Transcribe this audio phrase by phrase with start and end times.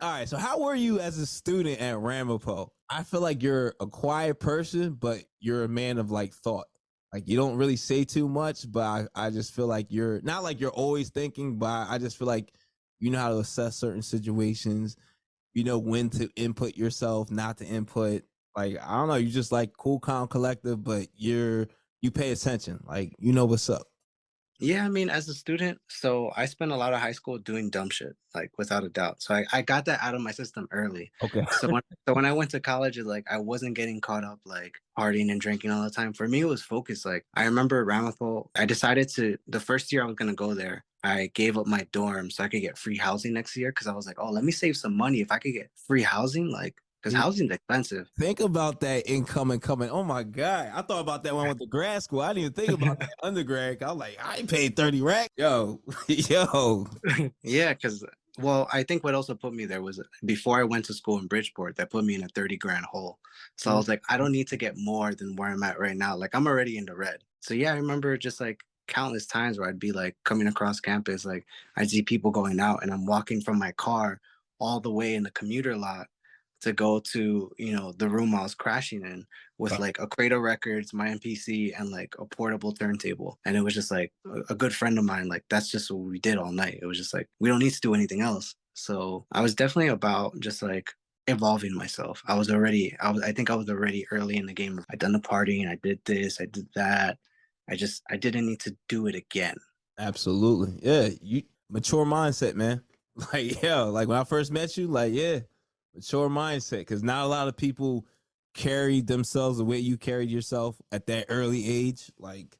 [0.00, 0.28] All right.
[0.28, 2.72] So how were you as a student at Ramapo?
[2.88, 6.66] I feel like you're a quiet person, but you're a man of like thought.
[7.12, 10.42] Like you don't really say too much, but I, I just feel like you're not
[10.42, 12.52] like you're always thinking, but I just feel like
[12.98, 14.96] you know how to assess certain situations.
[15.52, 18.22] You know when to input yourself, not to input.
[18.56, 21.68] Like I don't know, you just like cool, calm, collective, but you're
[22.00, 22.82] you pay attention.
[22.84, 23.86] Like you know what's up.
[24.58, 27.70] Yeah, I mean, as a student, so I spent a lot of high school doing
[27.70, 29.20] dumb shit, like without a doubt.
[29.20, 31.10] So I, I got that out of my system early.
[31.22, 31.44] Okay.
[31.58, 34.40] So when so when I went to college, it's like I wasn't getting caught up
[34.44, 36.12] like partying and drinking all the time.
[36.12, 37.04] For me, it was focused.
[37.04, 40.84] Like I remember Ramapo, I decided to the first year I was gonna go there,
[41.04, 43.92] I gave up my dorm so I could get free housing next year because I
[43.92, 45.20] was like, oh, let me save some money.
[45.20, 48.08] If I could get free housing, like because housing's expensive.
[48.18, 49.90] Think about that income and coming.
[49.90, 52.22] Oh my god, I thought about that when I went to grad school.
[52.22, 53.82] I didn't even think about that undergrad.
[53.82, 55.30] I was like, I paid thirty racks.
[55.36, 56.86] Yo, yo.
[57.42, 58.04] yeah, because
[58.38, 61.26] well, I think what also put me there was before I went to school in
[61.26, 63.18] Bridgeport, that put me in a thirty grand hole.
[63.56, 63.76] So I mm.
[63.76, 66.16] was like, I don't need to get more than where I'm at right now.
[66.16, 67.18] Like I'm already in the red.
[67.40, 71.26] So yeah, I remember just like countless times where I'd be like coming across campus,
[71.26, 71.44] like
[71.76, 74.22] I'd see people going out, and I'm walking from my car
[74.58, 76.06] all the way in the commuter lot
[76.64, 79.26] to go to you know the room I was crashing in
[79.58, 79.82] with uh-huh.
[79.82, 83.38] like a Cradle Records, my MPC, and like a portable turntable.
[83.46, 84.12] And it was just like
[84.48, 85.28] a, good friend of mine.
[85.28, 86.80] Like that's just what we did all night.
[86.82, 88.54] It was just like we don't need to do anything else.
[88.74, 90.90] So I was definitely about just like
[91.28, 92.22] evolving myself.
[92.26, 94.84] I was already I was I think I was already early in the game.
[94.90, 97.18] I'd done the partying, I did this, I did that.
[97.70, 99.56] I just I didn't need to do it again.
[99.98, 100.80] Absolutely.
[100.82, 101.10] Yeah.
[101.22, 102.82] You mature mindset, man.
[103.32, 105.38] Like, yeah, like when I first met you, like, yeah,
[105.94, 108.06] mature mindset because not a lot of people
[108.54, 112.10] carry themselves the way you carried yourself at that early age.
[112.18, 112.56] Like,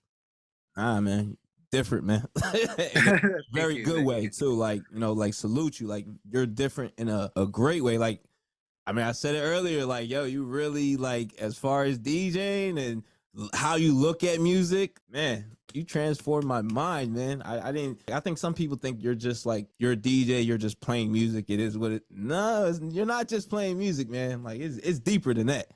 [0.76, 1.36] ah, man,
[1.70, 2.26] different, man.
[3.52, 4.54] very you, good way too.
[4.54, 5.86] Like, you know, like salute you.
[5.86, 7.98] Like, you're different in a, a great way.
[7.98, 8.22] Like,
[8.86, 9.86] I mean, I said it earlier.
[9.86, 13.02] Like, yo, you really like as far as DJing and
[13.52, 17.42] how you look at music, man, you transformed my mind, man.
[17.42, 18.00] I, I didn't.
[18.12, 20.46] I think some people think you're just like you're a DJ.
[20.46, 21.46] You're just playing music.
[21.48, 22.04] It is what it.
[22.10, 24.42] No, you're not just playing music, man.
[24.42, 25.66] Like it's it's deeper than that.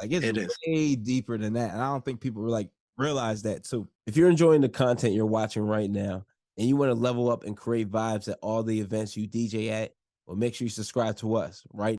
[0.00, 1.72] Like it's it way deeper than that.
[1.72, 3.88] And I don't think people were like realize that too.
[4.06, 6.24] If you're enjoying the content you're watching right now,
[6.56, 9.70] and you want to level up and create vibes at all the events you DJ
[9.70, 9.94] at,
[10.26, 11.98] well, make sure you subscribe to us right